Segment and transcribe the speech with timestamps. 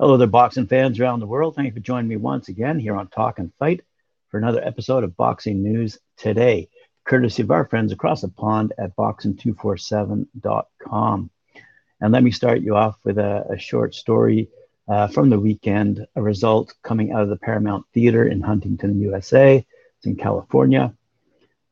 [0.00, 1.54] Hello there, boxing fans around the world.
[1.54, 3.82] Thank you for joining me once again here on Talk and Fight
[4.30, 6.70] for another episode of Boxing News Today,
[7.04, 11.30] courtesy of our friends across the pond at boxing247.com.
[12.00, 14.48] And let me start you off with a, a short story
[14.88, 19.66] uh, from the weekend, a result coming out of the Paramount Theater in Huntington, USA.
[19.98, 20.94] It's in California.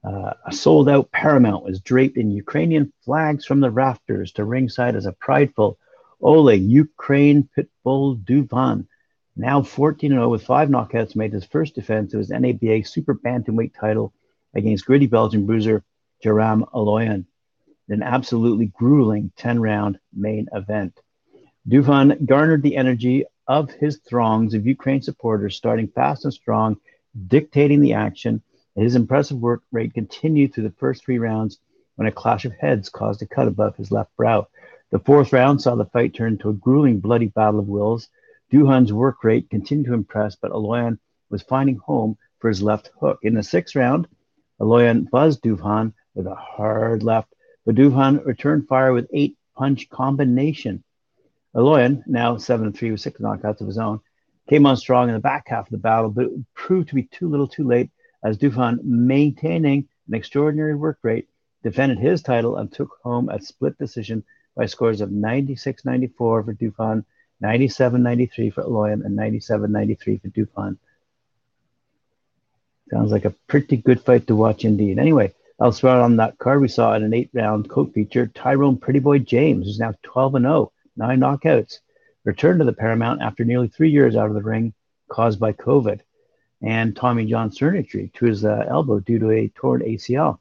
[0.05, 4.97] Uh, a sold out Paramount was draped in Ukrainian flags from the rafters to ringside
[4.97, 5.79] as a prideful
[6.21, 8.87] Oleg Ukraine Pitbull Dovhun,
[9.37, 13.73] now 14 0 with five knockouts, made his first defense of his NABA super bantamweight
[13.79, 14.13] title
[14.55, 15.85] against gritty Belgian bruiser
[16.25, 17.27] Jaram Aloyan
[17.89, 20.99] an absolutely grueling 10 round main event.
[21.69, 26.77] Dovhun garnered the energy of his throngs of Ukraine supporters, starting fast and strong,
[27.27, 28.43] dictating the action.
[28.77, 31.59] His impressive work rate continued through the first three rounds
[31.97, 34.47] when a clash of heads caused a cut above his left brow.
[34.91, 38.09] The fourth round saw the fight turn to a grueling, bloody battle of wills.
[38.51, 43.19] Dovhun's work rate continued to impress, but Aloyan was finding home for his left hook.
[43.23, 44.09] In the sixth round,
[44.59, 47.35] Aloyan buzzed Dovhun with a hard left,
[47.67, 50.83] but Dovhun returned fire with eight punch combination.
[51.55, 54.01] Aloyan, now 7 3 with six knockouts of his own,
[54.49, 57.03] came on strong in the back half of the battle, but it proved to be
[57.03, 57.91] too little too late
[58.25, 61.29] as Dovhun, maintaining an extraordinary work rate,
[61.63, 64.25] defended his title and took home a split decision
[64.59, 67.05] by scores of 96 94 for Dovhun,
[67.41, 70.77] 97 93 for Aloyan, and 97 93 for Dovhun.
[72.91, 74.99] Sounds like a pretty good fight to watch indeed.
[74.99, 78.99] Anyway, elsewhere on that card, we saw in an eight round co feature Tyrone Pretty
[78.99, 81.79] Boy James, who's now 12 and 0, nine knockouts,
[82.25, 84.75] returned to the Paramount after nearly three years out of the ring
[85.09, 86.01] caused by COVID
[86.63, 90.41] and Tommy John surgery to his uh, elbow due to a torn ACL.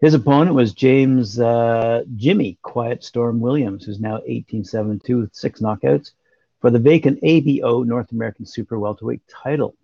[0.00, 6.12] His opponent was James uh, Jimmy Quiet Storm Williams, who's now 1872 with six knockouts
[6.60, 9.76] for the vacant ABO North American Super Welterweight title.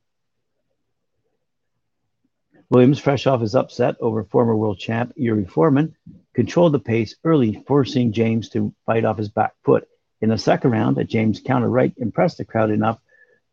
[2.71, 5.95] Williams, fresh off his upset over former world champ Yuri Foreman,
[6.35, 9.87] controlled the pace early, forcing James to fight off his back foot.
[10.23, 12.99] In the second round, a James counter right impressed the crowd enough,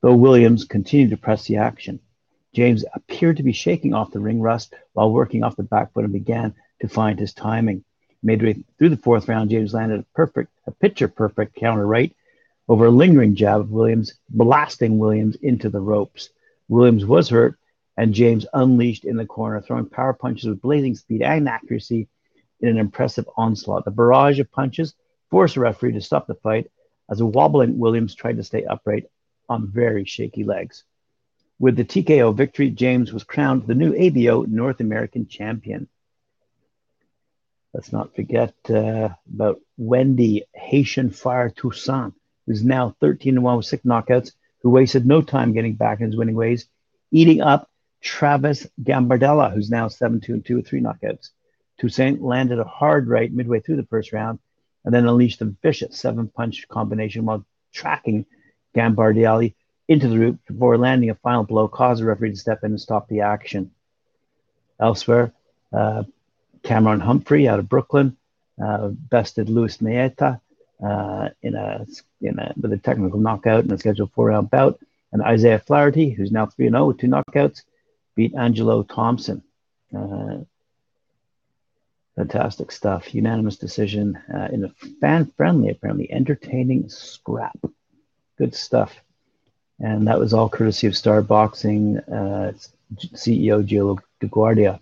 [0.02, 2.00] though Williams continued to press the action.
[2.54, 6.04] James appeared to be shaking off the ring rust while working off the back foot
[6.04, 7.84] and began to find his timing.
[8.22, 12.16] Midway through the fourth round, James landed a perfect, a picture perfect counter right
[12.70, 16.30] over a lingering jab of Williams, blasting Williams into the ropes.
[16.70, 17.58] Williams was hurt,
[17.98, 22.08] and James unleashed in the corner, throwing power punches with blazing speed and accuracy
[22.62, 23.84] in an impressive onslaught.
[23.84, 24.94] The barrage of punches
[25.30, 26.72] forced the referee to stop the fight
[27.10, 29.06] as a wobbling Williams tried to stay upright
[29.50, 30.84] on very shaky legs.
[31.60, 35.88] With the TKO victory, James was crowned the new ABO North American champion.
[37.74, 42.14] Let's not forget uh, about Wendy Haitian Fire Toussaint,
[42.46, 44.32] who's now 13 1 with six knockouts,
[44.62, 46.68] who wasted no time getting back in his winning ways,
[47.12, 47.70] eating up
[48.02, 51.30] Travis Gambardella, who's now 7 2 and 2 with three knockouts.
[51.80, 54.40] Toussaint landed a hard right midway through the first round
[54.86, 58.26] and then unleashed a vicious seven punch combination while tracking
[58.76, 59.56] Gambardelli
[59.94, 62.82] into the root before landing a final blow, caused the referee to step in and
[62.82, 63.72] stop the action.
[64.80, 65.34] Elsewhere,
[65.72, 66.04] uh,
[66.64, 68.18] Cameron Humphrey out of Brooklyn
[68.62, 70.40] uh, bested Luis Maeta
[70.84, 71.86] uh, in a,
[72.22, 74.80] in a with a technical knockout in a scheduled four round bout.
[75.12, 77.62] And Isaiah Flaherty, who's now 3 0 with two knockouts,
[78.16, 79.44] beat Angelo Thompson.
[79.96, 80.40] Uh,
[82.16, 83.14] fantastic stuff.
[83.14, 87.58] Unanimous decision uh, in a fan friendly, apparently entertaining scrap.
[88.38, 88.96] Good stuff.
[89.80, 92.54] And that was all courtesy of Star Boxing uh,
[92.96, 94.80] CEO Gio DeGuardia.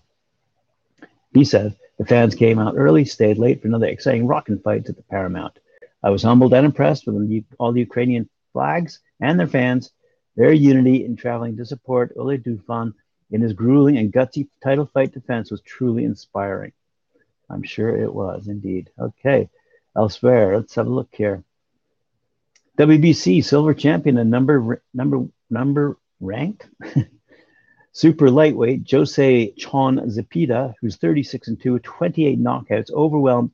[1.34, 4.96] He said, the fans came out early, stayed late for another exciting rockin' fight at
[4.96, 5.58] the Paramount.
[6.04, 9.92] I was humbled and impressed with all the Ukrainian flags and their fans,
[10.36, 12.94] their unity in traveling to support Oleg Dovhun
[13.30, 16.74] in his grueling and gutsy title fight defense was truly inspiring.
[17.50, 18.90] I'm sure it was indeed.
[19.00, 19.50] Okay,
[19.96, 21.44] elsewhere, let's have a look here.
[22.82, 26.68] WBC silver champion and number number number ranked
[27.92, 33.52] super lightweight Jose Chon Zepeda, who's 36 and 2 with 28 knockouts, overwhelmed,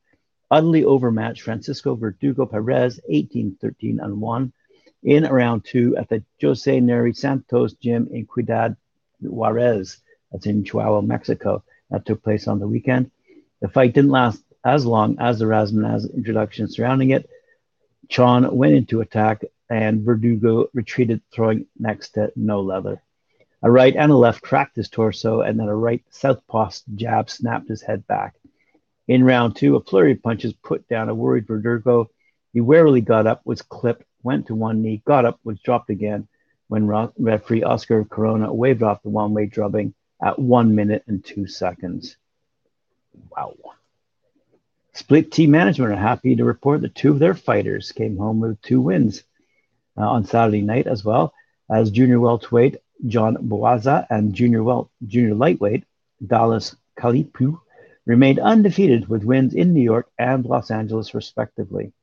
[0.49, 4.53] utterly overmatched Francisco Verdugo Perez, 18 13 and 1
[5.03, 8.77] in round two at the Jose Neri Santos gym in Ciudad
[9.19, 9.97] Juarez.
[10.31, 11.65] That's in Chihuahua, Mexico.
[11.91, 13.11] That took place on the weekend.
[13.59, 17.29] The fight didn't last as long as the Razmanaz introduction surrounding it,
[18.09, 23.01] Chon went into attack and Verdugo retreated, throwing next to no leather.
[23.63, 27.67] A right and a left cracked his torso, and then a right southpaw jab snapped
[27.67, 28.35] his head back.
[29.07, 32.09] In round two, a flurry of punches put down a worried Verdugo.
[32.53, 36.27] He warily got up, was clipped, went to one knee, got up, was dropped again
[36.67, 36.87] when
[37.17, 42.17] referee Oscar Corona waved off the one way drubbing at one minute and two seconds.
[43.29, 43.55] Wow.
[44.97, 48.81] Split-T management are happy to report that two of their fighters came home with two
[48.81, 49.23] wins
[49.95, 51.35] uh, on Saturday night, as well
[51.69, 55.83] as junior welterweight John Bauza and junior wel- junior lightweight
[56.25, 57.59] Dallas Kalipu
[58.07, 61.93] remained undefeated with wins in New York and Los Angeles, respectively.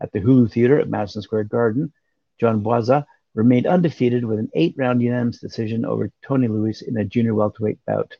[0.00, 1.92] At the Hulu Theater at Madison Square Garden,
[2.38, 7.04] John Bauza remained undefeated with an eight round unanimous decision over Tony Luis in a
[7.04, 8.16] junior welterweight bout.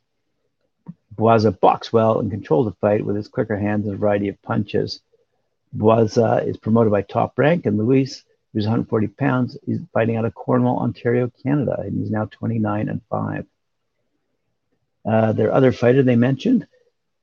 [1.17, 4.41] Bauza boxed well and controlled the fight with his quicker hands and a variety of
[4.43, 5.01] punches.
[5.75, 8.23] Bauza is promoted by Top Rank, and Luis,
[8.53, 13.01] who's 140 pounds, is fighting out of Cornwall, Ontario, Canada, and he's now 29 and
[13.11, 13.47] 5.
[15.05, 16.67] Uh, their other fighter they mentioned,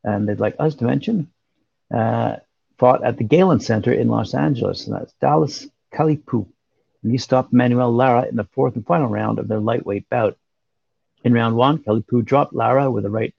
[0.03, 1.31] and they'd like us to mention,
[1.93, 2.37] uh,
[2.77, 6.47] fought at the Galen Center in Los Angeles, and that's Dallas Kalipu
[7.03, 10.37] and he stopped Manuel Lara in the fourth and final round of their lightweight bout.
[11.23, 13.35] In round one, Kalipu dropped Lara with a right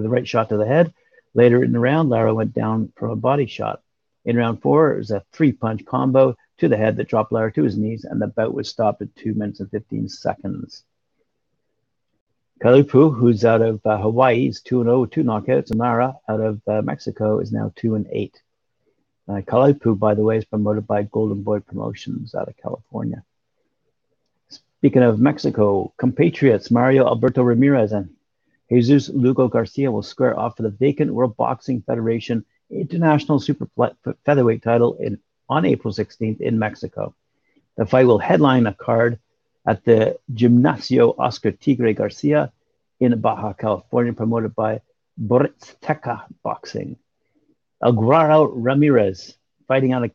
[0.00, 0.92] with a right shot to the head.
[1.34, 3.82] Later in the round, Lara went down from a body shot.
[4.24, 7.62] In round four, it was a three-punch combo to the head that dropped Lara to
[7.62, 10.84] his knees, and the bout was stopped at two minutes and 15 seconds.
[12.62, 16.40] Kalipu, who's out of uh, Hawaii, is 2 0 with two knockouts, and Lara, out
[16.40, 18.42] of uh, Mexico, is now 2 and 8.
[19.28, 23.22] Uh, Kalipu, by the way, is promoted by Golden Boy Promotions out of California.
[24.48, 28.10] Speaking of Mexico, compatriots Mario Alberto Ramirez and
[28.70, 33.68] Jesus Lugo Garcia will square off for the vacant World Boxing Federation International Super
[34.24, 35.18] Featherweight title in,
[35.48, 37.14] on April 16th in Mexico.
[37.76, 39.18] The fight will headline a card
[39.66, 42.52] at the Gimnasio Oscar Tigre Garcia
[43.00, 44.82] in Baja California, promoted by
[45.20, 46.96] Boritsteca Boxing.
[47.82, 49.36] Alguaro Ramirez,
[49.66, 50.12] fighting out of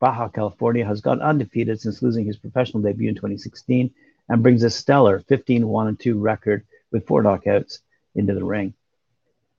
[0.00, 3.90] Baja California, has gone undefeated since losing his professional debut in 2016
[4.30, 7.80] and brings a stellar 15 1 2 record with four knockouts
[8.14, 8.74] into the ring.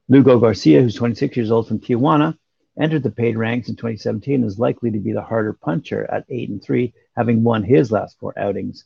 [0.09, 2.38] Lugo Garcia, who's 26 years old from Tijuana,
[2.80, 6.25] entered the paid ranks in 2017 and is likely to be the harder puncher at
[6.30, 8.86] 8 and 3, having won his last four outings.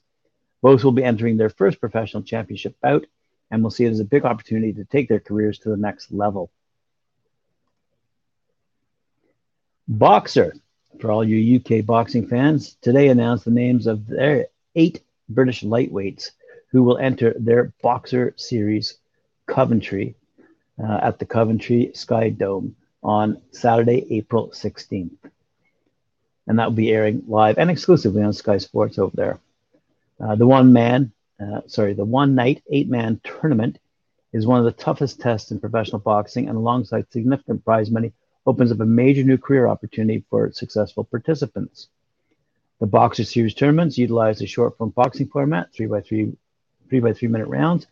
[0.62, 3.06] Both will be entering their first professional championship bout
[3.52, 6.12] and will see it as a big opportunity to take their careers to the next
[6.12, 6.52] level.
[9.90, 10.60] Boxxer,
[11.00, 16.32] for all you UK boxing fans, today announced the names of their eight British lightweights
[16.72, 18.98] who will enter their Boxxer Series
[19.48, 20.16] Coventry
[20.82, 25.18] uh, at the Coventry Sky Dome on Saturday, April 16th.
[26.48, 29.40] And that will be airing live and exclusively on Sky Sports over there.
[30.20, 33.80] Uh, the one man, uh, sorry, the one night, eight man tournament
[34.34, 38.14] is one of the toughest tests in professional boxing, and alongside significant prize money,
[38.46, 41.88] opens up a major new career opportunity for successful participants.
[42.80, 46.34] The Boxxer Series tournaments utilize a short form boxing format, three by three,
[46.90, 47.88] three by three minute rounds,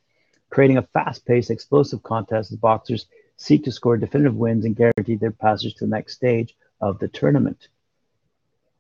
[0.54, 3.08] creating a fast paced, explosive contest as boxers
[3.38, 7.08] seek to score definitive wins and guarantee their passage to the next stage of the
[7.08, 7.70] tournament.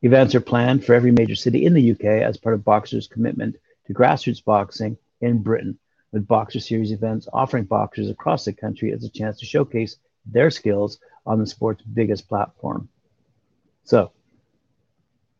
[0.04, 3.56] Events are planned for every major city in the UK as part of Boxxer's commitment
[3.88, 5.80] to grassroots boxing in Britain,
[6.12, 9.96] with Boxxer Series events offering boxers across the country as a chance to showcase
[10.28, 12.88] their skills on the sport's biggest platform.
[13.84, 14.12] So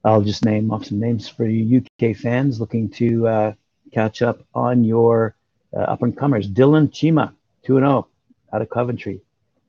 [0.04, 3.54] I'll just name off some names for you UK fans looking to uh,
[3.92, 5.36] catch up on your
[5.76, 6.50] uh, up and comers.
[6.50, 8.08] Dylan Chima, 2 0
[8.54, 9.22] out of Coventry.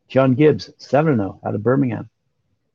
[0.09, 2.11] John Gibbs, 7 0 out of Birmingham.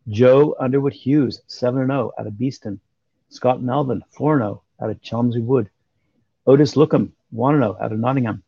[0.07, 2.79] Joe Underwood Hughes, 7 0 out of Beeston.
[3.29, 5.69] Scott Melvin, 4 0 out of Chelmsley Wood.
[6.48, 8.43] Otis Lookham, 1 0 out of Nottingham.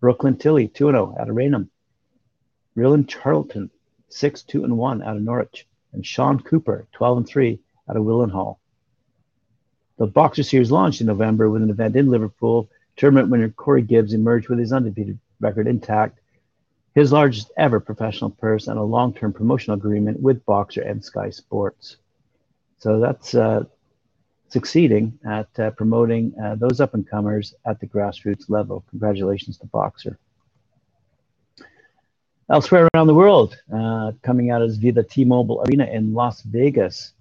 [0.00, 1.70] Brooklyn Tilly, 2 0 out of Raynham.
[2.74, 3.70] Ryland Charlton,
[4.08, 8.56] 6 2 and 1 out of Norwich, and Sean Cooper, 12 3 out of Willenhall.
[9.96, 12.68] The Boxxer Series launched in November with an event in Liverpool.
[12.96, 16.20] Tournament winner Corey Gibbs emerged with his undefeated record intact,
[16.94, 21.30] his largest ever professional purse, and a long term promotional agreement with Boxxer and Sky
[21.30, 21.96] Sports.
[22.78, 23.64] So that's uh,
[24.48, 28.84] succeeding at uh, promoting uh, those up and comers at the grassroots level.
[28.90, 30.16] Congratulations to Boxxer.
[32.50, 37.14] Elsewhere around the world, uh, coming out as via the T-Mobile Arena in Las Vegas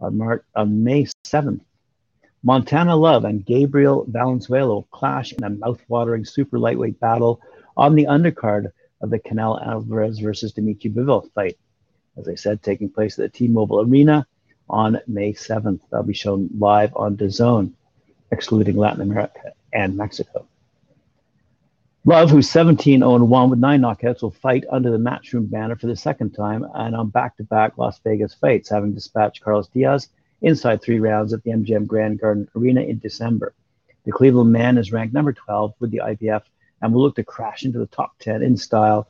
[0.00, 1.60] on, Mar- on May 7th.
[2.42, 7.40] Montana Love and Gabriel Valenzuela clash in a mouth-watering super lightweight battle
[7.76, 11.58] on the undercard of the Canelo Alvarez versus Dimitri Bivol fight.
[12.16, 14.26] As I said, taking place at the T-Mobile Arena
[14.68, 15.80] on May 7th.
[15.90, 17.72] That'll be shown live on DAZN,
[18.30, 20.46] excluding Latin America and Mexico.
[22.04, 25.88] Love, who's 17 0 1 with nine knockouts, will fight under the Matchroom banner for
[25.88, 30.08] the second time and on back to back Las Vegas fights, having dispatched Carlos Diaz
[30.42, 33.54] inside three rounds at the MGM Grand Garden Arena in December.
[34.04, 36.42] The Cleveland man is ranked number 12 with the IBF
[36.80, 39.08] and will look to crash into the top 10 in style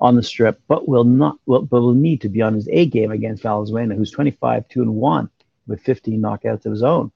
[0.00, 2.86] on the strip, but will not will, but will need to be on his A
[2.86, 5.30] game against Valenzuela, who's 25 2 and 1
[5.66, 7.10] with 15 knockouts of his own.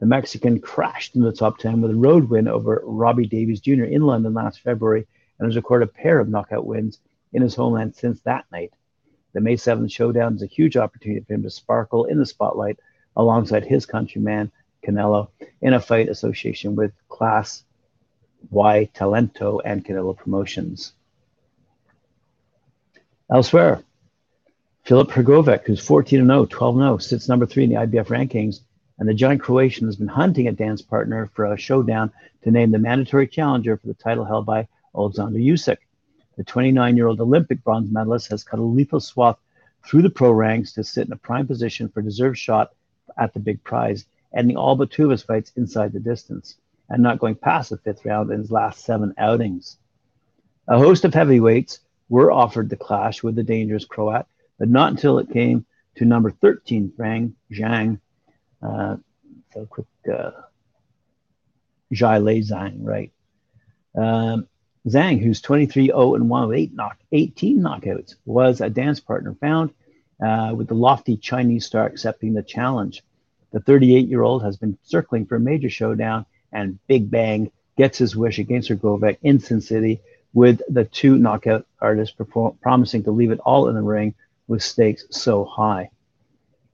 [0.00, 3.84] The Mexican crashed into the top 10 with a road win over Robbie Davies Jr.
[3.84, 5.06] in London last February
[5.38, 6.98] and has recorded a pair of knockout wins
[7.32, 8.72] in his homeland since that night.
[9.34, 12.78] The May 7th showdown is a huge opportunity for him to sparkle in the spotlight
[13.16, 14.50] alongside his countryman
[14.86, 15.28] Canelo
[15.60, 17.64] in a fight association with Clase
[18.50, 20.92] Y Talento and Canelo Promotions.
[23.28, 23.82] Elsewhere,
[24.84, 28.60] Filip Hrgovic, who's 14 0, 12 0, sits number three in the IBF rankings,
[28.98, 32.12] and the giant Croatian has been hunting a dance partner for a showdown
[32.42, 35.78] to name the mandatory challenger for the title held by Alexander Usyk.
[36.36, 39.38] The 29 year old Olympic bronze medalist has cut a lethal swath
[39.86, 42.72] through the pro ranks to sit in a prime position for a deserved shot
[43.18, 46.56] at the big prize, ending all but two of his fights inside the distance
[46.88, 49.78] and not going past the fifth round in his last seven outings.
[50.68, 54.26] A host of heavyweights were offered the clash with the dangerous Croat,
[54.58, 55.64] but not until it came
[55.96, 58.00] to number 13, Fang Zhang.
[58.62, 58.96] Uh,
[59.52, 60.30] so quick, uh,
[61.92, 63.12] Zhilei Zhang, right?
[63.94, 64.48] Um,
[64.88, 69.34] Zhang, who's 23 0 and 1 with eight knock, 18 knockouts, was a dance partner
[69.34, 69.72] found
[70.22, 73.02] uh, with the lofty Chinese star accepting the challenge.
[73.52, 77.98] The 38 year old has been circling for a major showdown, and Big Bang gets
[77.98, 80.00] his wish against Hrgovic in Sin City
[80.34, 84.14] with the two knockout artists perform- promising to leave it all in the ring
[84.48, 85.90] with stakes so high.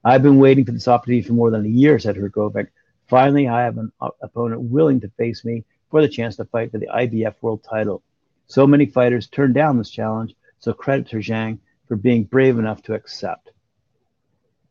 [0.03, 2.67] I've been waiting for this opportunity for more than a year, said Hrgovic.
[3.07, 3.91] Finally, I have an
[4.21, 8.01] opponent willing to face me for the chance to fight for the IBF world title.
[8.47, 12.81] So many fighters turned down this challenge, so credit to Zhang for being brave enough
[12.83, 13.51] to accept.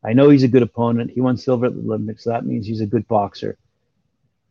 [0.03, 1.13] I know he's a good opponent.
[1.13, 3.59] He won silver at the Olympics, so that means he's a good boxer.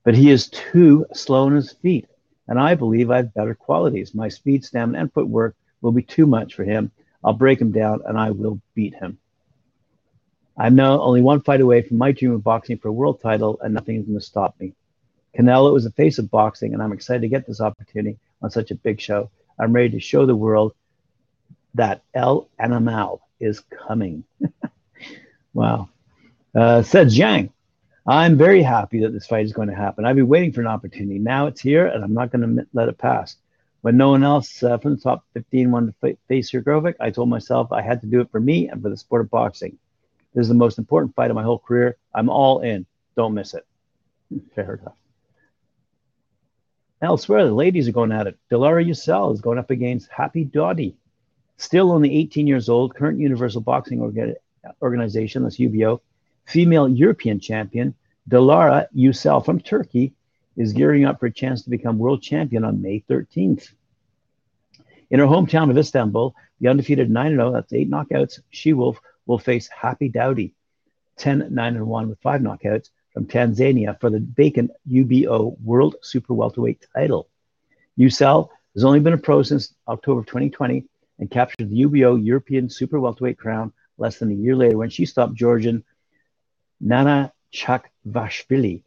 [0.05, 2.07] But he is too slow on his feet
[2.49, 4.15] and I believe I have better qualities.
[4.15, 6.91] My speed, stamina, and footwork will be too much for him.
[7.23, 9.19] I'll break him down and I will beat him.
[10.57, 13.59] I'm now only one fight away from my dream of boxing for a world title,
[13.61, 14.73] and nothing is going to stop me.
[15.39, 18.71] Canelo is the face of boxing, and I'm excited to get this opportunity on such
[18.71, 19.29] a big show.
[19.57, 20.73] I'm ready to show the world
[21.75, 24.25] that El Animal is coming.
[25.53, 25.87] wow.
[26.53, 27.51] Uh, said Zhang,
[28.05, 30.03] I'm very happy that this fight is going to happen.
[30.03, 31.19] I've been waiting for an opportunity.
[31.19, 33.37] Now it's here, and I'm not going to let it pass.
[33.79, 37.29] When no one else uh, from the top 15 wanted to face Hrgovic, I told
[37.29, 39.77] myself I had to do it for me and for the sport of boxing.
[40.33, 41.95] This is the most important fight of my whole career.
[42.13, 42.85] I'm all in.
[43.15, 43.65] Don't miss it.
[44.55, 44.95] Fair enough.
[47.01, 48.37] Elsewhere, the ladies are going at it.
[48.51, 50.95] Dilara Yücel is going up against Happy Daudi.
[51.55, 54.01] Still only 18 years old, current Universal Boxing
[54.81, 56.01] Organization, that's UBO,
[56.45, 57.95] female European champion,
[58.29, 60.13] Dilara Yücel from Turkey
[60.57, 63.71] is gearing up for a chance to become world champion on May 13th.
[65.09, 69.39] In her hometown of Istanbul, the undefeated 9 0, that's eight knockouts, She Wolf will
[69.39, 70.51] face Happy Daudi,
[71.17, 76.85] 10 9 1 with five knockouts from Tanzania for the vacant UBO World Super Welterweight
[76.95, 77.27] title.
[77.97, 80.85] Yücel has only been a pro since October 2020
[81.19, 85.05] and captured the UBO European Super Welterweight crown less than a year later when she
[85.05, 85.83] stopped Georgian
[86.79, 88.83] Nana Chakvashvili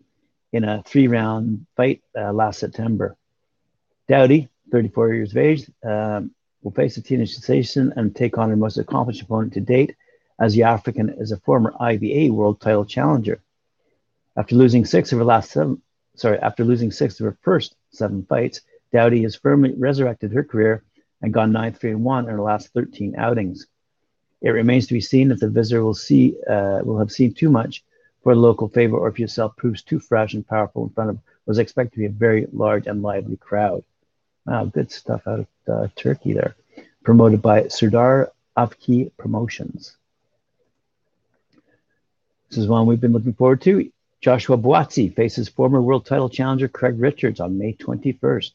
[0.52, 3.17] in a three round fight uh, last September.
[4.09, 6.31] Daudi, 34 years of age, um,
[6.62, 9.97] will face a teenage sensation and take on her most accomplished opponent to date,
[10.41, 13.43] as the African is a former IBA world title challenger.
[14.37, 15.83] After losing six of her last seven,
[16.15, 18.62] sorry, after losing six of her first seven fights,
[18.93, 20.83] Daudi has firmly resurrected her career
[21.21, 23.67] and gone 9 3 1 in her last 13 outings.
[24.41, 27.51] It remains to be seen if the visitor will see uh, will have seen too
[27.51, 27.85] much
[28.23, 31.19] for the local favor or if yourself proves too fresh and powerful in front of
[31.47, 33.85] was expected to be a very large and lively crowd.
[34.47, 36.55] Wow, good stuff out of uh, Turkey there.
[37.03, 39.97] Promoted by Serdar Avki Promotions.
[42.49, 43.91] This is one we've been looking forward to.
[44.23, 48.52] Joshua Buatsi faces former world title challenger Craig Richards on May 21st.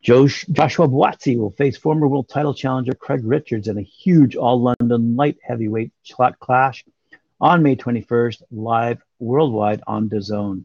[0.00, 4.62] Josh, Joshua Buatsi will face former world title challenger Craig Richards in a huge all
[4.62, 5.90] London light heavyweight
[6.38, 6.84] clash
[7.40, 10.62] on May 21st, live worldwide on DAZN.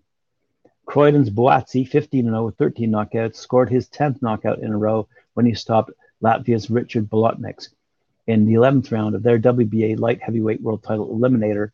[0.85, 5.47] Croydon's Buatsi, 15 0 with 13 knockouts, scored his 10th knockout in a row when
[5.47, 5.89] he stopped
[6.21, 7.69] Latvia's Richard Bolotniks
[8.27, 11.71] in the 11th round of their WBA light heavyweight world title eliminator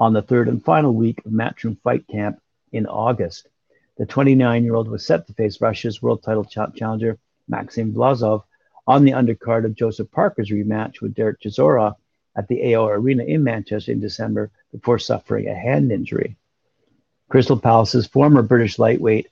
[0.00, 2.40] on the third and final week of Matchroom Fight Camp
[2.72, 3.48] in August.
[3.98, 8.44] The 29 year old was set to face Russia's world title ch- challenger Maxim Vlasov
[8.86, 11.94] on the undercard of Joseph Parker's rematch with Derek Chisora
[12.34, 16.36] at the AO Arena in Manchester in December before suffering a hand injury.
[17.28, 19.28] Crystal Palace's former British lightweight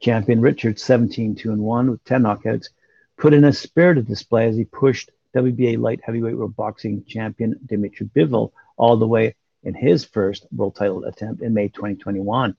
[0.00, 2.70] champion Richard, 17 2 1 with 10 knockouts,
[3.18, 8.06] put in a spirited display as he pushed WBA light heavyweight world boxing champion Dimitri
[8.06, 9.34] Bivol all the way
[9.68, 12.56] in his first world title attempt in May 2021.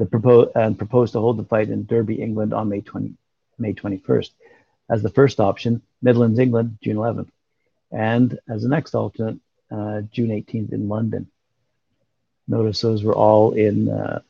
[0.00, 3.14] propo- and proposed to hold the fight in Derby, England on May, 20,
[3.58, 4.30] May 21st.
[4.88, 7.28] As the first option, Midlands, England, June 11th
[7.92, 9.38] and as the next alternate,
[9.70, 11.28] uh, June 18th in London.
[12.46, 14.20] Notice those were all in uh,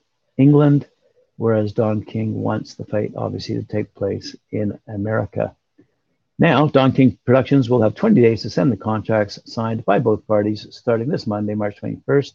[0.41, 0.89] England,
[1.37, 5.55] whereas Don King wants the fight obviously to take place in America.
[6.39, 10.27] Now, Don King Productions will have 20 days to send the contracts signed by both
[10.27, 12.33] parties starting this Monday, March 21st,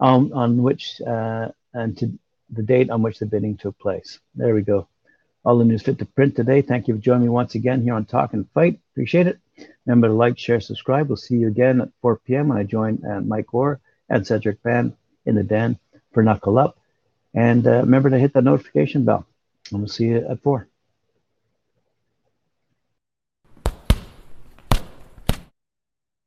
[0.00, 2.18] um, on which uh, and to
[2.50, 4.18] the date on which the bidding took place.
[4.34, 4.88] There we go.
[5.44, 6.62] All the news fit to print today.
[6.62, 8.80] Thank you for joining me once again here on Talk and Fight.
[8.92, 9.38] Appreciate it.
[9.86, 11.08] Remember to like, share, subscribe.
[11.08, 12.48] We'll see you again at 4 p.m.
[12.48, 14.94] when I join uh, Mike Orr and Cedric Van
[15.26, 15.78] in the den
[16.12, 16.77] for Knuckle Up.
[17.38, 19.24] And uh, remember to hit that notification bell.
[19.70, 20.67] And we'll see you at 4.